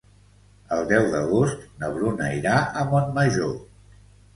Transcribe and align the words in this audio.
El 0.77 0.81
deu 0.93 1.05
d'agost 1.11 1.69
na 1.85 1.93
Bruna 2.01 2.33
irà 2.41 2.59
a 2.85 2.91
Montmajor. 2.93 3.59